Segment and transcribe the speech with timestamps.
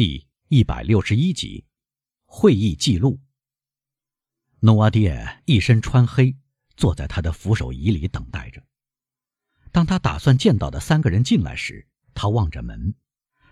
[0.00, 1.66] 第一百六十一集，
[2.24, 3.20] 会议记录。
[4.60, 6.34] 诺瓦迪尔一身穿黑，
[6.74, 8.66] 坐在他的扶手椅里等待着。
[9.70, 12.94] 当他打算见到的三个人进来时，他望着门，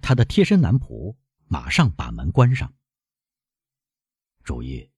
[0.00, 1.16] 他的贴身男仆
[1.48, 2.72] 马上把门关上。
[4.44, 4.88] 注意，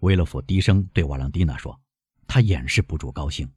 [0.00, 1.80] 威勒夫低声对瓦朗蒂娜说，
[2.26, 3.48] 他掩饰不住高兴。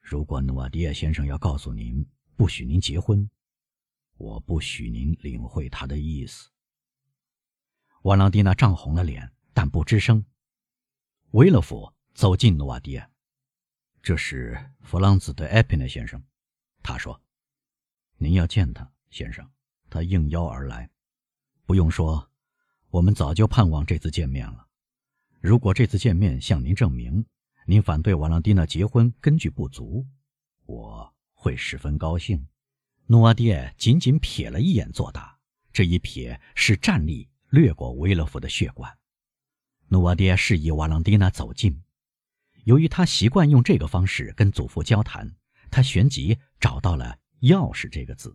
[0.00, 2.02] 如果诺瓦迪尔先生要告诉您
[2.36, 3.28] 不许您结婚。
[4.22, 6.48] 我不许您领会他的意思。
[8.02, 10.24] 瓦朗蒂娜涨红了脸，但不吱声。
[11.32, 13.10] 维勒夫走进努瓦迪亚，
[14.00, 16.22] 这是弗朗兹的埃皮内先生，
[16.84, 17.20] 他说
[18.16, 19.50] ：“您要见他，先生。”
[19.90, 20.88] 他应邀而来。
[21.66, 22.30] 不用说，
[22.90, 24.68] 我们早就盼望这次见面了。
[25.40, 27.26] 如果这次见面向您证明
[27.66, 30.06] 您反对瓦朗蒂娜结婚根据不足，
[30.64, 32.46] 我会十分高兴。
[33.12, 35.38] 努瓦爹仅仅瞥了一眼，作答。
[35.70, 38.90] 这一瞥是战栗掠过维勒夫的血管。
[39.88, 41.82] 努瓦爹示意瓦朗蒂娜走近。
[42.64, 45.30] 由于他习惯用这个方式跟祖父交谈，
[45.70, 48.34] 他旋即找到了“钥匙”这个字。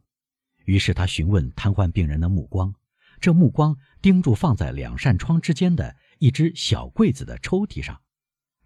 [0.65, 2.71] 于是他询问瘫痪病人的目光，
[3.19, 7.99] 这目光盯住放在两扇窗之间的一只小柜子的抽屉上。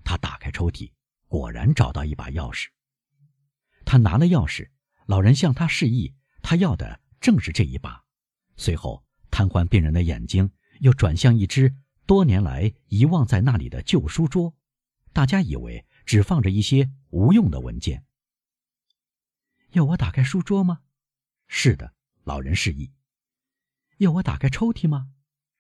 [0.03, 0.91] 他打开抽屉，
[1.29, 2.67] 果然找到一把钥匙。
[3.85, 4.67] 他拿了钥匙。
[5.05, 8.03] 老人向他示意，他要的正是这一把。
[8.57, 14.55] 随后，瘫痪病人的眼睛又转向一只多年来遗忘在那里的旧书桌，
[15.13, 18.05] 大家以为只放着一些无用的文件。
[19.71, 20.81] 要我打开书桌吗？
[21.47, 22.91] 是的，老人示意。
[23.97, 25.11] 要我打开抽屉吗？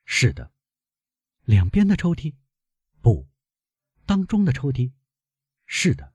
[0.03, 0.51] 是的。
[1.43, 2.35] 两边的抽屉？
[3.01, 3.29] 不。
[4.05, 4.91] 当中的抽屉？
[5.65, 6.13] 是的。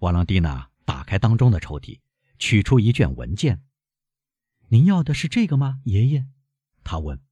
[0.00, 2.00] 瓦朗蒂娜打开当中的抽屉。
[2.38, 3.62] 取出一卷文件。
[4.68, 6.26] 您要的是这个吗，爷爷？
[6.82, 7.22] 他问。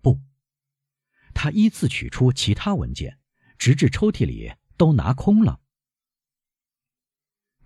[0.00, 0.20] 不。
[1.34, 3.20] 他依次取出其他文件，
[3.58, 5.60] 直至抽屉里都拿空了。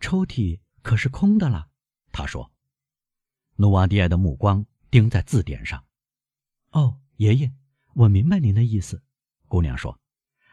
[0.00, 1.70] 抽屉可是空的了，
[2.10, 2.52] 他说。
[3.54, 5.86] 努瓦迪埃的目光盯在字典上。
[6.72, 7.54] 哦，爷爷，
[7.94, 9.02] 我明白您的意思。
[9.46, 9.98] 姑娘说。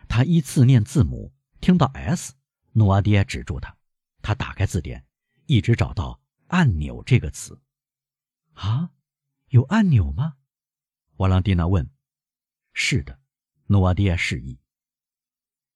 [0.08, 2.36] 他依次念字母，听到 S，
[2.74, 3.76] 努瓦迪埃止住他。
[4.24, 5.06] 他打开字典。
[5.46, 7.62] 一直找到“按钮”这个词，
[8.54, 8.92] 啊，
[9.50, 10.38] 有按钮吗？
[11.18, 11.88] 瓦朗蒂娜问。
[12.72, 13.20] 是的，
[13.66, 14.58] 努瓦迪埃示意。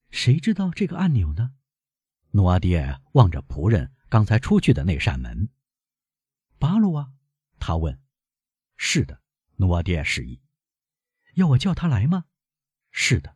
[0.10, 1.54] 谁知道这个按钮呢？
[2.32, 5.50] 努瓦迪埃望着仆人刚才出去的那扇门。
[6.58, 7.12] 巴鲁啊，
[7.60, 8.02] 他问。
[8.78, 9.22] 是的，
[9.58, 10.42] 努瓦迪埃示意。
[11.34, 12.24] 要我叫他来吗？
[12.92, 13.36] 是的。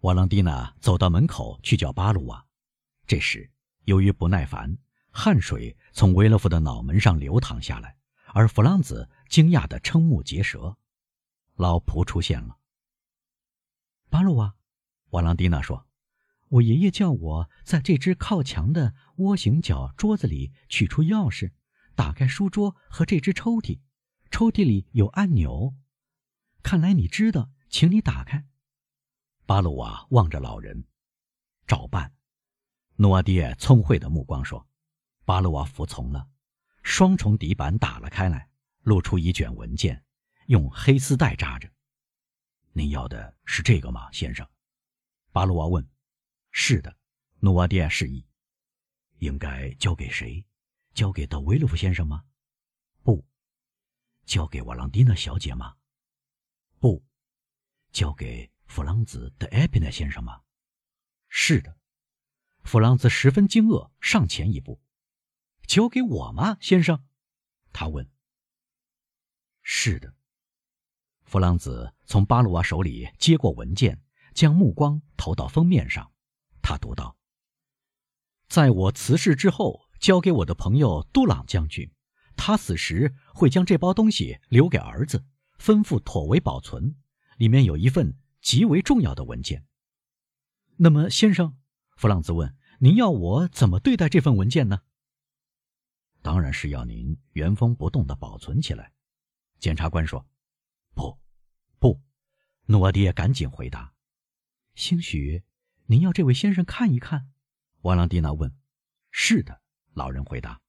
[0.00, 2.46] 瓦朗蒂娜走到门口去叫巴鲁瓦。
[3.06, 3.48] 这时，
[3.84, 4.78] 由于不耐烦。
[5.14, 7.98] 汗水从维勒夫的脑门上流淌下来，
[8.32, 10.78] 而弗朗兹惊讶的瞠目结舌。
[11.56, 12.56] 老仆出现了。
[14.08, 14.54] 巴鲁瓦，
[15.10, 15.86] 瓦朗蒂娜说
[16.48, 21.52] ：“我爷爷叫我在这只靠墙的窝形角桌子里取出钥匙，
[21.94, 23.80] 打开书桌和这只抽屉。
[24.30, 25.74] 抽屉里有按钮。
[26.62, 28.46] 看来你知道，请你打开。”
[29.44, 30.86] 巴鲁瓦望着老人，
[31.66, 32.14] 照办。
[32.96, 34.66] 诺瓦迪埃聪慧的目光说。
[35.24, 36.28] 巴鲁瓦服从了，
[36.82, 38.50] 双重底板打了开来，
[38.82, 40.04] 露出一卷文件，
[40.46, 41.70] 用黑丝带扎着。
[42.72, 44.44] 您要的是这个吗，先生？
[45.30, 45.88] 巴鲁瓦问。
[46.50, 46.96] 是的，
[47.38, 48.26] 努瓦迪亚示意。
[49.18, 50.44] 应该交给谁？
[50.92, 52.24] 交给德维洛夫先生吗？
[53.04, 53.24] 不。
[54.26, 55.76] 交给瓦朗蒂娜小姐吗？
[56.80, 57.02] 不。
[57.92, 60.42] 交给弗朗兹德埃皮奈先生吗？
[61.28, 61.78] 是的。
[62.64, 64.80] 弗朗兹十分惊愕，上前一步。
[65.66, 67.04] 交给我吗，先生？
[67.72, 68.08] 他问。
[69.62, 70.14] 是的。
[71.24, 74.02] 弗朗兹从巴鲁瓦手里接过文件，
[74.34, 76.12] 将目光投到封面上。
[76.60, 77.16] 他读道
[78.48, 81.90] ：“在我辞世之后，交给我的朋友杜朗将军，
[82.36, 85.24] 他死时会将这包东西留给儿子，
[85.58, 86.96] 吩咐妥为保存。
[87.38, 89.66] 里面有一份极为重要的文件。
[90.76, 91.56] 那么，先生，
[92.02, 94.80] 弗朗兹问：您要我怎么对待这份文件呢？”
[96.20, 98.92] 当然是要您原封不动的保存起来，
[99.60, 100.26] 检察官说
[100.94, 101.16] ：“不，
[101.78, 102.02] 不。”
[102.66, 103.94] 努瓦迪亚赶紧回答
[104.74, 105.44] ：“兴许
[105.86, 107.30] 您要这位先生看一看。”
[107.82, 108.52] 瓦朗蒂娜问
[109.12, 109.62] ：“是的。”
[109.94, 110.60] 老人回答：“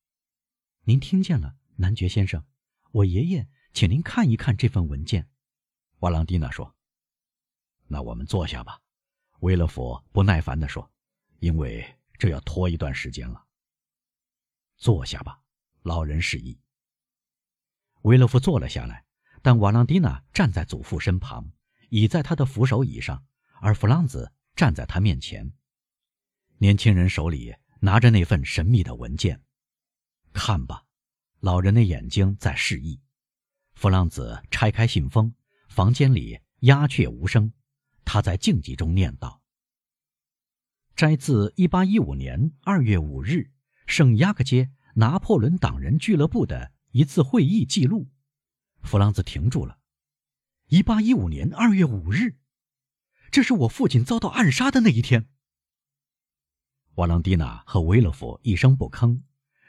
[0.86, 2.46] 您听见了，男爵先生，
[2.92, 5.28] 我爷爷请您看一看这份文件。”
[6.02, 6.76] 瓦朗蒂娜说
[7.90, 8.82] ：“那我们坐下吧。”
[9.42, 10.88] 威勒佛不耐烦地说
[11.44, 11.86] ：“因为
[12.18, 13.46] 这要拖一段时间了。”
[14.80, 15.42] 坐下吧。
[15.82, 16.58] 老人示意。
[18.04, 19.04] 维勒夫坐了下来，
[19.42, 21.52] 但瓦朗蒂娜站在祖父身旁，
[21.90, 23.26] 倚在他的扶手椅上，
[23.60, 25.52] 而弗朗兹站在他面前。
[26.60, 29.44] 年轻人手里拿着那份神秘的文件。
[30.32, 30.86] 看吧，
[31.42, 33.02] 老人的眼睛在示意。
[33.74, 35.36] 弗朗兹拆开信封，
[35.68, 37.52] 房间里鸦雀无声。
[38.06, 39.42] 他在静寂中念道
[40.96, 43.52] ：“摘自1815年2月5日
[43.88, 48.08] 圣雅各街拿破仑党人俱乐部的一次会议记录。”
[48.84, 49.80] 弗朗兹停住了。
[50.70, 52.38] 1815年2月5日，
[53.32, 55.28] 这是我父亲遭到暗杀的那一天。
[56.96, 59.22] 瓦朗蒂娜和维勒夫一声不吭，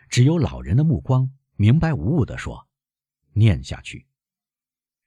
[0.09, 2.69] 只有老人的目光明白无误地说
[3.35, 4.06] ：“念下去。”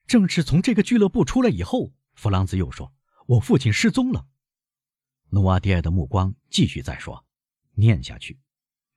[0.08, 2.94] 正是从这个俱乐部出来以后，弗朗兹又说
[3.28, 4.28] ：“我父亲失踪了。”
[5.30, 7.26] 努瓦迪埃的目光继续在说
[7.76, 8.40] ：“念下去。”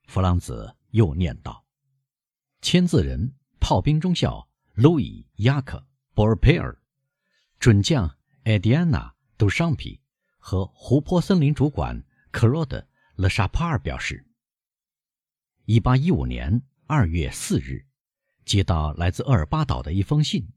[0.07, 1.65] 弗朗兹又念道
[2.61, 5.77] ：“签字人，炮兵中校。”路易·雅克·
[6.13, 6.81] 博尔佩尔，
[7.59, 8.09] 准将
[8.43, 9.99] 艾迪安娜·杜尚皮
[10.39, 12.01] 和湖泊森林主管
[12.31, 12.79] 克罗德·
[13.15, 14.25] 勒沙帕尔表示
[15.65, 17.85] ：，1815年2月4日，
[18.45, 20.47] 接到来自厄尔巴岛的一封信，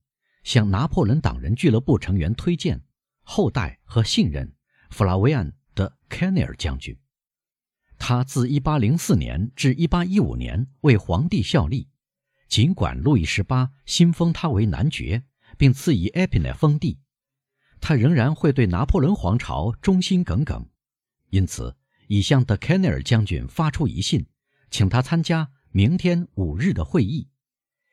[0.45, 2.81] 向拿破仑党人俱乐部成员推荐、
[3.23, 4.55] 后代和信任
[4.91, 5.51] 弗拉维安·
[6.17, 6.97] 凯内尔将军。
[7.99, 11.89] 他自1804年至1815年为皇帝效力。
[12.49, 15.25] 尽管路易十八新封他为男爵，
[15.59, 17.01] 并赐以埃皮奈封地，
[17.81, 20.65] 他仍然会对拿破仑皇朝忠心耿耿。
[21.31, 21.75] 因此，
[22.07, 24.25] 已向德凯内尔将军发出一信，
[24.71, 27.29] 请他参加明天五日的会议。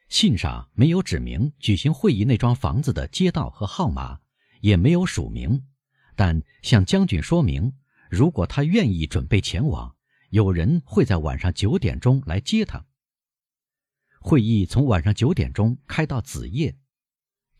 [0.09, 4.19] 信上没有指明举行会议那幢房子的街道和号码，
[4.59, 5.65] 也没有署名，
[6.15, 7.73] 但向将军说明，
[8.11, 9.95] 如果他愿意准备前往，
[10.31, 12.85] 有人会在晚上九点钟来接他。
[14.19, 16.77] 会议从晚上九点钟开到子夜。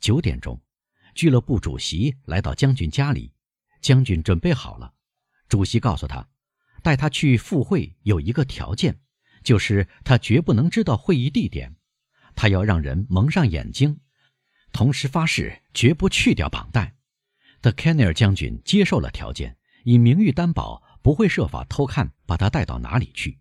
[0.02, 0.62] 九点钟，
[1.16, 3.32] 俱乐部主席来到将军家里，
[3.80, 4.94] 将军准备好了。
[5.48, 6.28] 主席告诉他，
[6.84, 9.00] 带他去赴会有一个条件，
[9.46, 11.78] 就是他绝不能知道会议地点。
[12.36, 14.02] 他要让人蒙上眼睛，
[14.74, 16.98] 同时发誓绝不去掉绑带。
[17.62, 23.40] 德凯内尔将军接受了条件，以名誉担保，不会设法偷看把他带到哪里去。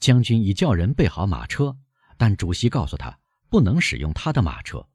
[0.00, 1.76] 将军已叫人备好马车。
[2.16, 3.18] 但主席告诉他，
[3.48, 4.88] 不能使用他的马车。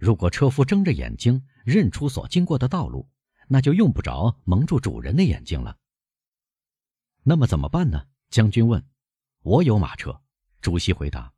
[0.00, 3.08] 如果车夫睁着眼睛认出所经过的道路，
[3.46, 5.78] 那就用不着蒙住主人的眼睛了。
[7.22, 8.06] 那么怎么办呢？
[8.28, 8.84] 将军问。
[9.42, 10.20] 我有马车。
[10.60, 11.32] 主席回答。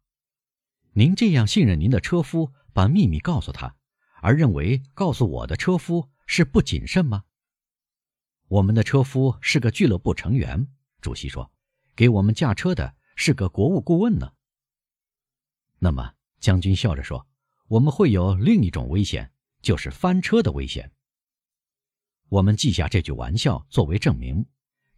[0.92, 3.76] 您这样信任您的车夫，把秘密告诉他，
[4.22, 7.24] 而认为告诉我的车夫是不谨慎吗？
[8.48, 10.68] 我们的车夫是个俱乐部成员。
[11.00, 11.50] 主席说，
[11.94, 14.32] 给我们驾车的是个国务顾问呢。
[15.78, 17.26] 那么，将军笑着说
[17.68, 19.30] ：“我们会有另一种危险，
[19.62, 20.90] 就是翻车的危险。
[22.28, 24.44] 我们记下这句玩笑作为证明。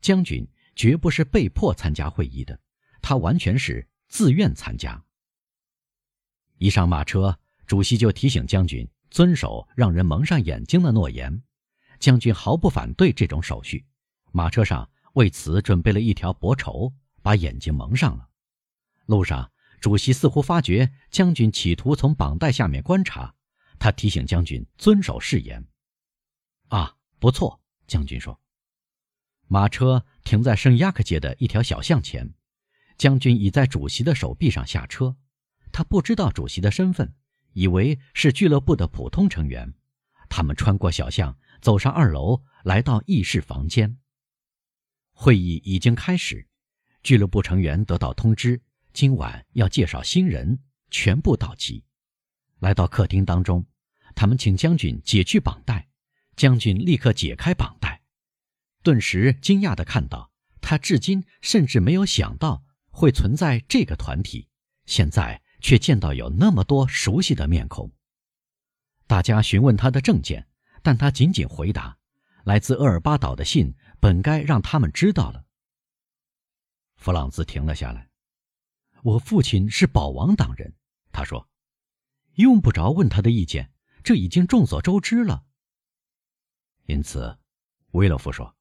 [0.00, 0.46] 将军
[0.76, 2.58] 绝不是被迫参加会议的，
[3.02, 5.02] 他完全是自愿参加。
[6.58, 7.36] 一上马车，
[7.66, 11.42] 主席就提醒将军遵守让人蒙上眼睛的诺言。
[11.98, 13.84] 将军毫不反对这种手续，
[14.32, 16.92] 马车上为此准备了一条薄绸，
[17.22, 18.28] 把眼睛蒙上了。
[19.06, 19.50] 路上。”
[19.80, 23.32] 主席似乎发觉将军企图从绑带下面观察，
[23.78, 25.64] 他提醒将军遵守誓言。
[26.66, 28.40] 啊，不错，将军说。
[29.46, 32.34] 马车停在圣亚克街的一条小巷前，
[32.96, 35.14] 将军已在主席的手臂上下车。
[35.70, 37.14] 他不知道主席的身份，
[37.52, 39.72] 以为是俱乐部的普通成员。
[40.28, 43.98] 他们穿过小巷，走上二楼，来到议事房间。
[45.12, 46.46] 会议已经开始，
[47.02, 48.62] 俱乐部成员得到通知。
[48.92, 50.60] 今晚要介绍新人，
[50.90, 51.84] 全部到齐。
[52.58, 53.66] 来到客厅当中，
[54.14, 55.88] 他们请将军解去绑带。
[56.36, 58.00] 将军立刻解开绑带，
[58.84, 64.48] 顿时惊讶地看到，他至今甚至没有想到会存在这个团体，
[64.86, 67.92] 现在却见到有那么多熟悉的面孔。
[69.08, 70.46] 大家询问他的证件，
[70.82, 71.98] 但他仅仅回答
[72.44, 75.44] ：“来自厄尔巴岛的信本该让他们知道了。”
[76.96, 78.10] 弗朗兹停了下来。
[79.02, 80.74] 我父亲是保王党人，
[81.12, 81.48] 他说
[82.34, 85.44] ：“用不着问他的意见，这已经众所周知了。”
[86.86, 87.38] 因此，
[87.92, 88.56] 威勒夫说：“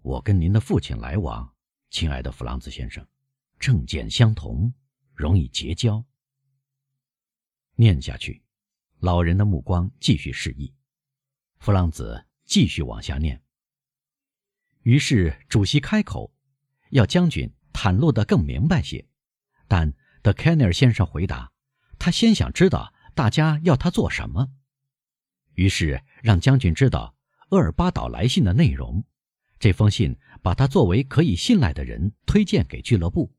[0.00, 1.54] 我跟您的父亲来往，
[1.90, 3.06] 亲爱的弗朗兹先生，
[3.58, 4.72] 政见相同，
[5.12, 6.02] 容易结交。”
[7.76, 8.42] 念下去，
[9.00, 10.72] 老人的目光继续示意，
[11.58, 13.42] 弗朗兹继续往下念。
[14.82, 16.32] 于是主席开口，
[16.90, 19.06] 要将军袒露得更明白些。
[19.66, 21.52] 但德凯内尔先生回答
[21.98, 24.48] ：“他先想知道大家要他做什么。
[25.54, 27.14] 于是让将军知道
[27.50, 29.04] 厄尔巴岛来信的内容。
[29.58, 33.34] 这封信把他作为可以信赖的人推荐给俱乐部。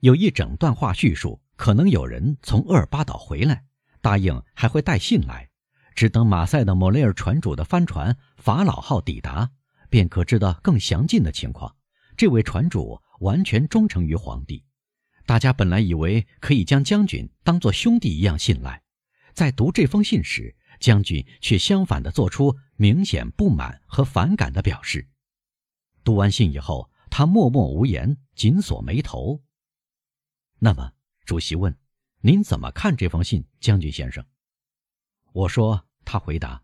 [0.00, 3.64] 有一整段话叙述，可能有人从厄尔巴岛回来，
[4.00, 5.49] 答应还会带信来。
[5.94, 9.50] 只等马赛的莫雷尔船主的帆船法老号抵达，
[9.88, 11.76] 便可知道更详尽的情况。
[12.16, 14.64] 这位船主完全忠诚于皇帝。
[15.26, 18.82] 大家本来以为可以将将军当作兄弟一样信赖，
[19.32, 25.08] 在读这封信时，将军却相反地做出明显不满和反感的表示。
[26.02, 29.42] 读完信以后，他默默无言，紧锁眉头。
[30.58, 30.92] 那么，
[31.24, 31.78] 主席问
[32.22, 34.24] ：“您怎么看这封信，将军先生？”
[35.32, 36.62] 我说：“他回答，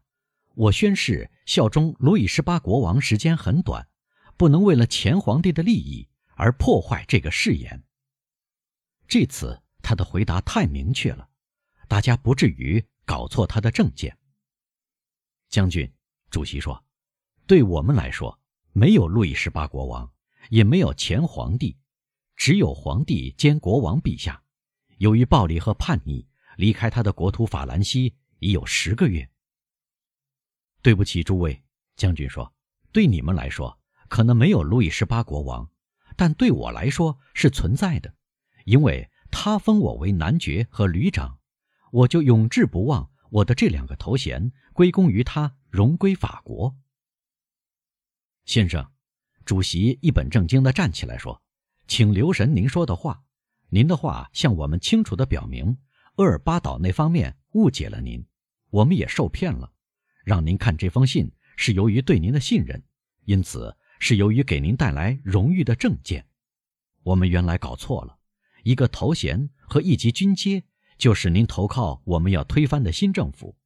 [0.54, 3.86] 我宣誓效忠路易十八国王时间很短，
[4.36, 7.84] 不能为了前皇帝的利益而破坏这个誓言。”
[9.06, 11.28] 这次他的回答太明确了，
[11.86, 14.18] 大家不至于搞错他的政见。
[15.48, 15.88] 将军，
[16.28, 16.84] 主席说
[17.46, 18.36] ：“对我们来说，
[18.72, 20.12] 没有路易十八国王，
[20.50, 21.76] 也没有前皇帝，
[22.34, 24.42] 只有皇帝兼国王陛下。
[24.98, 29.28] 由于暴力和叛逆，离开他的国土法兰西。”已有十个月。
[30.82, 31.62] 对不起，诸位，
[31.96, 32.54] 将军说
[32.92, 33.78] ：“对你们来说，
[34.08, 35.68] 可能没有路易十八国王，
[36.16, 38.14] 但对我来说是存在的，
[38.64, 41.40] 因为他封我为男爵和旅长，
[41.90, 46.76] 我就永志不忘我的这两个头衔归功于他，荣归法国。”
[48.46, 48.92] 先生，
[49.44, 51.42] 主席一本正经地站起来说
[51.88, 53.24] ：“请留神您说的话，
[53.70, 55.78] 您的话向我们清楚地表明，
[56.16, 58.24] 厄尔巴岛那方面误解了您。”
[58.70, 59.72] 我们也受骗了，
[60.24, 62.82] 让您看这封信是由于对您的信任，
[63.24, 66.26] 因此是由于给您带来荣誉的证件。
[67.02, 68.18] 我们原来搞错了，
[68.64, 70.64] 一个头衔和一级军阶
[70.98, 73.56] 就是您投靠我们要推翻的新政府。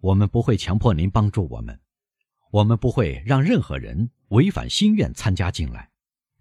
[0.00, 1.80] 我们不会强迫您帮助我们，
[2.50, 5.88] 我们不会让任何人违反心愿参加进来，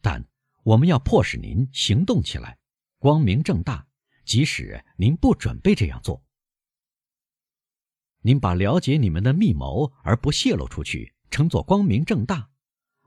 [0.01, 0.25] 但
[0.63, 2.57] 我们要迫使您行动起来，
[2.97, 3.87] 光明正大，
[4.25, 6.21] 即使您不准备这样做。
[8.25, 12.49] 您把了解你们的密谋而不泄露出去称作光明正大，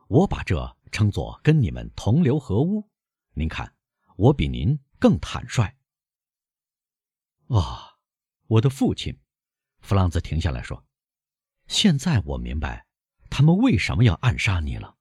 [0.09, 2.87] 我把这称作跟你们同流合污。
[3.33, 3.75] 您看，
[4.17, 5.75] 我比您更坦率。
[7.49, 7.97] 啊，
[8.47, 9.19] 我的父亲，
[9.81, 10.85] 弗朗兹停下来说
[11.67, 12.87] ：“现在我明白，
[13.31, 14.97] 他们为什么要暗杀你了。”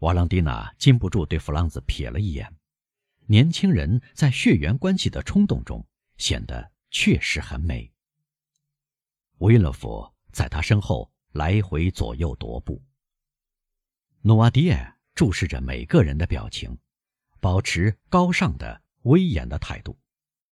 [0.00, 2.56] 瓦朗蒂娜禁不住对弗朗兹瞥了一眼，
[3.26, 5.86] 年轻人在血缘关系的冲动中
[6.16, 7.91] 显得确实很美。
[9.42, 12.80] 威勒佛在他身后来回左右踱步。
[14.20, 16.78] 努瓦迪亚注视着每个人的表情，
[17.40, 19.98] 保持高尚的威严的态度。